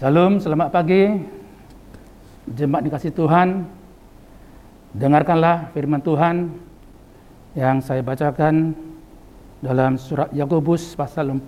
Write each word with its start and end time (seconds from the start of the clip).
Salam, 0.00 0.40
selamat 0.40 0.72
pagi. 0.72 1.12
Jemaat 2.48 2.88
dikasih 2.88 3.12
Tuhan. 3.12 3.68
Dengarkanlah 4.96 5.68
firman 5.76 6.00
Tuhan 6.00 6.56
yang 7.52 7.84
saya 7.84 8.00
bacakan 8.00 8.72
dalam 9.60 10.00
surat 10.00 10.32
Yakobus 10.32 10.96
pasal 10.96 11.36
4 11.36 11.44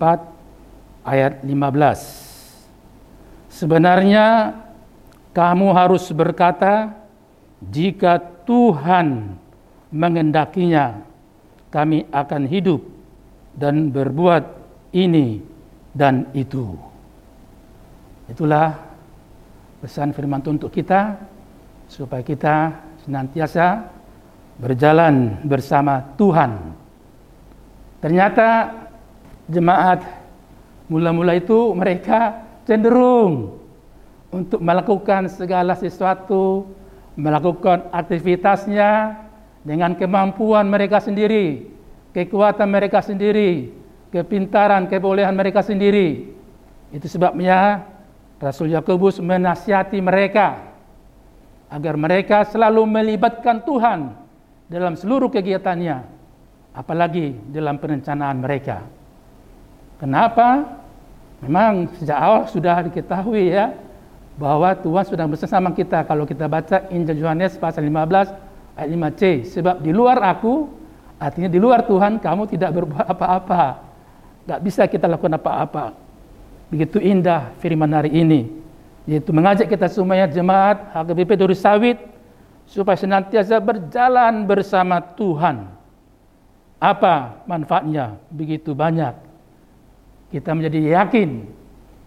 ayat 1.01 1.41
15. 1.41 3.49
Sebenarnya 3.49 4.53
kamu 5.33 5.73
harus 5.73 6.13
berkata 6.13 6.93
jika 7.57 8.21
Tuhan 8.45 9.33
mengendakinya 9.89 11.01
kami 11.73 12.05
akan 12.13 12.45
hidup 12.45 12.85
dan 13.57 13.89
berbuat 13.89 14.45
ini 14.93 15.41
dan 15.97 16.29
itu. 16.37 16.92
Itulah 18.31 18.79
pesan 19.83 20.15
firman 20.15 20.39
Tuhan 20.39 20.55
untuk 20.55 20.71
kita 20.71 21.19
supaya 21.91 22.23
kita 22.23 22.71
senantiasa 23.03 23.83
berjalan 24.57 25.43
bersama 25.43 25.99
Tuhan. 26.15 26.71
Ternyata 27.99 28.71
jemaat 29.51 30.03
mula-mula 30.87 31.35
itu 31.35 31.75
mereka 31.75 32.43
cenderung 32.63 33.59
untuk 34.31 34.59
melakukan 34.63 35.27
segala 35.27 35.75
sesuatu, 35.75 36.67
melakukan 37.19 37.91
aktivitasnya 37.91 39.19
dengan 39.63 39.95
kemampuan 39.99 40.67
mereka 40.67 41.03
sendiri, 41.03 41.69
kekuatan 42.15 42.67
mereka 42.71 42.99
sendiri, 43.03 43.71
kepintaran, 44.11 44.87
kebolehan 44.87 45.35
mereka 45.35 45.59
sendiri. 45.63 46.33
Itu 46.91 47.07
sebabnya 47.07 47.83
Rasul 48.43 48.75
Yakobus 48.75 49.23
menasihati 49.23 50.03
mereka 50.03 50.75
agar 51.71 51.95
mereka 51.95 52.43
selalu 52.43 52.83
melibatkan 52.83 53.63
Tuhan 53.63 54.11
dalam 54.67 54.99
seluruh 54.99 55.31
kegiatannya, 55.31 56.03
apalagi 56.75 57.39
dalam 57.47 57.79
perencanaan 57.79 58.43
mereka. 58.43 58.83
Kenapa? 59.95 60.67
Memang 61.39 61.87
sejak 61.95 62.19
awal 62.19 62.43
sudah 62.51 62.83
diketahui 62.83 63.55
ya 63.55 63.71
bahwa 64.35 64.75
Tuhan 64.75 65.03
sudah 65.07 65.23
bersama 65.23 65.71
kita 65.71 66.03
kalau 66.03 66.27
kita 66.27 66.47
baca 66.51 66.87
Injil 66.91 67.23
Yohanes 67.23 67.55
pasal 67.55 67.87
15 67.87 68.79
ayat 68.79 68.89
5c 68.89 69.21
sebab 69.55 69.75
di 69.83 69.91
luar 69.95 70.19
aku 70.23 70.67
artinya 71.19 71.47
di 71.51 71.59
luar 71.59 71.87
Tuhan 71.87 72.19
kamu 72.19 72.43
tidak 72.51 72.75
berbuat 72.75 73.07
apa-apa. 73.07 73.63
Gak 74.43 74.59
bisa 74.59 74.83
kita 74.91 75.07
lakukan 75.07 75.39
apa-apa. 75.39 76.02
Begitu 76.73 76.97
indah 76.97 77.53
firman 77.61 77.93
hari 77.93 78.09
ini. 78.09 78.49
Yaitu 79.05 79.29
mengajak 79.29 79.69
kita 79.69 79.85
semuanya 79.85 80.25
jemaat 80.25 80.89
HKBP 80.89 81.37
Duri 81.37 81.53
Sawit 81.53 82.01
supaya 82.65 82.97
senantiasa 82.97 83.61
berjalan 83.61 84.49
bersama 84.49 84.97
Tuhan. 84.97 85.69
Apa 86.81 87.45
manfaatnya? 87.45 88.17
Begitu 88.33 88.73
banyak. 88.73 89.13
Kita 90.33 90.57
menjadi 90.57 90.97
yakin 90.97 91.45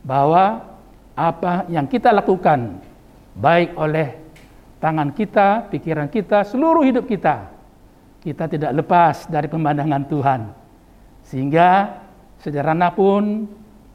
bahwa 0.02 0.66
apa 1.14 1.70
yang 1.70 1.86
kita 1.86 2.10
lakukan 2.10 2.82
baik 3.38 3.78
oleh 3.78 4.18
tangan 4.82 5.14
kita, 5.14 5.70
pikiran 5.70 6.10
kita, 6.10 6.42
seluruh 6.42 6.82
hidup 6.82 7.06
kita 7.06 7.56
kita 8.26 8.50
tidak 8.50 8.74
lepas 8.82 9.30
dari 9.30 9.46
pemandangan 9.46 10.02
Tuhan. 10.10 10.40
Sehingga 11.22 11.94
sederhana 12.42 12.90
pun 12.90 13.46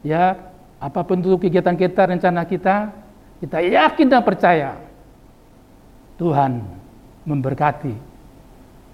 ya 0.08 0.40
apa 0.82 1.06
pun 1.06 1.22
itu 1.22 1.38
kegiatan 1.38 1.78
kita, 1.78 2.10
rencana 2.10 2.42
kita, 2.50 2.90
kita 3.38 3.62
yakin 3.62 4.10
dan 4.10 4.26
percaya 4.26 4.82
Tuhan 6.18 6.66
memberkati 7.22 7.94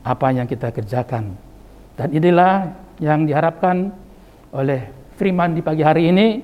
apa 0.04 0.28
yang 0.36 0.44
kita 0.44 0.76
kerjakan. 0.76 1.32
Dan 1.96 2.12
inilah 2.12 2.76
yang 3.00 3.24
diharapkan 3.24 3.96
oleh 4.52 4.92
Freeman 5.16 5.56
di 5.56 5.64
pagi 5.64 5.82
hari 5.82 6.12
ini. 6.12 6.44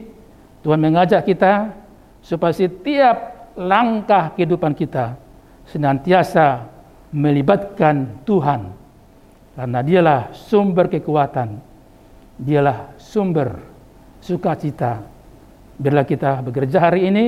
Tuhan 0.63 0.79
mengajak 0.79 1.27
kita 1.27 1.75
supaya 2.23 2.55
setiap 2.55 3.51
langkah 3.59 4.31
kehidupan 4.33 4.71
kita 4.73 5.19
senantiasa 5.67 6.71
melibatkan 7.11 8.23
Tuhan. 8.23 8.71
Karena 9.59 9.79
dialah 9.83 10.31
sumber 10.31 10.87
kekuatan. 10.87 11.59
Dialah 12.39 12.95
sumber 12.97 13.61
sukacita 14.23 15.12
Biarlah 15.77 16.05
kita 16.05 16.41
bekerja 16.45 16.77
hari 16.77 17.09
ini 17.09 17.25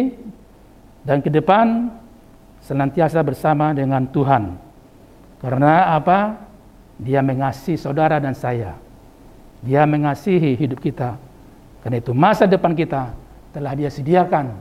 dan 1.01 1.21
ke 1.21 1.29
depan 1.33 1.89
senantiasa 2.61 3.21
bersama 3.25 3.73
dengan 3.73 4.05
Tuhan. 4.09 4.57
Karena 5.41 5.93
apa? 5.93 6.41
Dia 6.97 7.19
mengasihi 7.19 7.75
saudara 7.75 8.17
dan 8.17 8.33
saya. 8.33 8.73
Dia 9.61 9.83
mengasihi 9.83 10.55
hidup 10.55 10.79
kita. 10.79 11.17
Karena 11.83 12.01
itu 12.01 12.15
masa 12.15 12.49
depan 12.49 12.73
kita 12.73 13.13
telah 13.53 13.73
dia 13.77 13.93
sediakan 13.93 14.55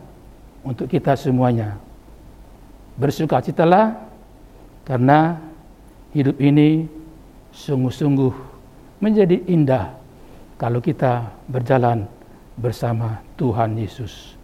untuk 0.65 0.89
kita 0.89 1.17
semuanya. 1.17 1.81
Bersukacitalah 3.01 3.97
karena 4.85 5.41
hidup 6.13 6.37
ini 6.41 6.87
sungguh-sungguh 7.55 8.35
menjadi 9.01 9.41
indah 9.49 9.95
kalau 10.57 10.79
kita 10.79 11.29
berjalan 11.51 12.07
bersama 12.55 13.23
Tuhan 13.35 13.75
Yesus. 13.79 14.39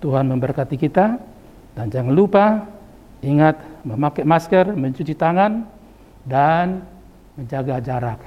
Tuhan 0.00 0.28
memberkati 0.28 0.76
kita 0.80 1.20
dan 1.76 1.86
jangan 1.92 2.12
lupa 2.12 2.64
ingat 3.20 3.60
memakai 3.84 4.24
masker, 4.24 4.72
mencuci 4.72 5.12
tangan 5.12 5.64
dan 6.24 6.84
menjaga 7.36 7.80
jarak. 7.80 8.20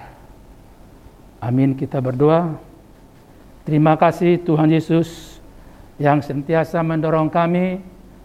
Amin 1.42 1.74
kita 1.74 2.00
berdoa. 2.00 2.56
Terima 3.64 3.98
kasih 3.98 4.44
Tuhan 4.44 4.70
Yesus 4.70 5.40
yang 5.98 6.20
sentiasa 6.20 6.82
mendorong 6.84 7.30
kami 7.30 7.80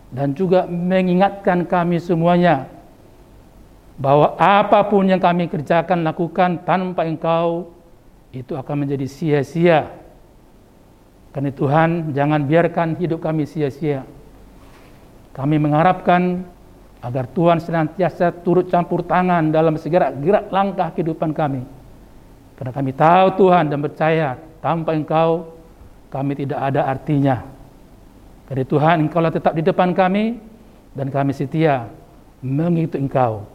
dan 0.08 0.32
juga 0.32 0.64
mengingatkan 0.66 1.68
kami 1.68 2.00
semuanya 2.00 2.66
bahwa 3.98 4.38
apa 4.38 4.86
pun 4.86 5.04
yang 5.10 5.18
kami 5.18 5.50
kerjakan 5.50 6.06
lakukan 6.06 6.62
tanpa 6.62 7.04
Engkau 7.04 7.74
itu 8.30 8.54
akan 8.54 8.86
menjadi 8.86 9.06
sia-sia 9.10 9.90
karena 11.28 11.52
Tuhan, 11.52 12.16
jangan 12.16 12.40
biarkan 12.48 12.96
hidup 12.96 13.20
kami 13.20 13.44
sia-sia. 13.44 14.04
Kami 15.36 15.60
mengharapkan 15.60 16.42
agar 16.98 17.30
Tuhan 17.30 17.62
senantiasa 17.62 18.32
turut 18.42 18.66
campur 18.72 19.06
tangan 19.06 19.54
dalam 19.54 19.78
segera 19.78 20.10
gerak 20.10 20.50
langkah 20.50 20.90
kehidupan 20.90 21.30
kami. 21.36 21.62
Karena 22.58 22.72
kami 22.74 22.90
tahu 22.90 23.26
Tuhan 23.38 23.70
dan 23.70 23.78
percaya 23.78 24.28
tanpa 24.58 24.96
Engkau 24.96 25.54
kami 26.10 26.42
tidak 26.42 26.58
ada 26.58 26.90
artinya. 26.90 27.44
Karena 28.50 28.64
Tuhan 28.66 28.96
Engkau 29.06 29.20
lah 29.22 29.30
tetap 29.30 29.54
di 29.54 29.62
depan 29.62 29.94
kami 29.94 30.40
dan 30.96 31.12
kami 31.12 31.36
setia 31.36 31.86
mengikuti 32.42 32.98
Engkau. 32.98 33.46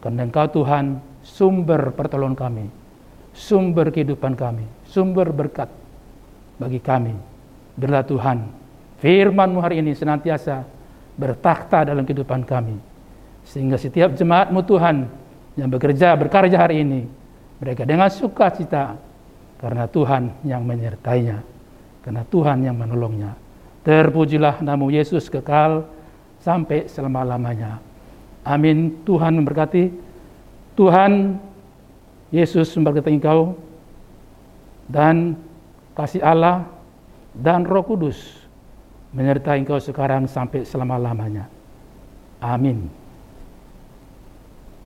Karena 0.00 0.24
Engkau 0.24 0.48
Tuhan 0.48 1.04
sumber 1.20 1.92
pertolongan 1.92 2.38
kami, 2.38 2.64
sumber 3.36 3.92
kehidupan 3.92 4.32
kami, 4.32 4.64
sumber 4.88 5.28
berkat 5.28 5.68
bagi 6.60 6.76
kami. 6.76 7.16
Biarlah 7.80 8.04
Tuhan, 8.04 8.38
firman-Mu 9.00 9.58
hari 9.64 9.80
ini 9.80 9.96
senantiasa 9.96 10.60
bertakhta 11.16 11.88
dalam 11.88 12.04
kehidupan 12.04 12.44
kami. 12.44 12.76
Sehingga 13.48 13.80
setiap 13.80 14.12
jemaat-Mu 14.12 14.60
Tuhan 14.68 14.96
yang 15.56 15.72
bekerja, 15.72 16.12
berkarya 16.20 16.60
hari 16.60 16.84
ini, 16.84 17.08
mereka 17.56 17.88
dengan 17.88 18.12
sukacita 18.12 19.00
karena 19.56 19.88
Tuhan 19.88 20.44
yang 20.44 20.60
menyertainya, 20.68 21.40
karena 22.04 22.22
Tuhan 22.28 22.68
yang 22.68 22.76
menolongnya. 22.76 23.32
Terpujilah 23.80 24.60
nama 24.60 24.84
Yesus 24.92 25.32
kekal 25.32 25.88
sampai 26.44 26.84
selama-lamanya. 26.84 27.80
Amin. 28.44 29.00
Tuhan 29.08 29.40
memberkati. 29.40 30.12
Tuhan 30.76 31.36
Yesus 32.32 32.72
memberkati 32.76 33.10
engkau 33.12 33.56
dan 34.88 35.36
kasih 36.00 36.24
Allah 36.24 36.68
dan 37.36 37.68
Roh 37.68 37.84
Kudus 37.84 38.16
menyertai 39.12 39.60
engkau 39.60 39.78
sekarang 39.82 40.30
sampai 40.30 40.62
selama-lamanya. 40.62 41.50
Amin. 42.40 42.99